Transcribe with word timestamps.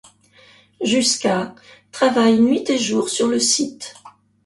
Jusqu'à 0.83 1.53
travaillent 1.91 2.39
nuit 2.39 2.63
et 2.71 2.79
jour 2.79 3.07
sur 3.07 3.27
le 3.27 3.37
site. 3.39 3.93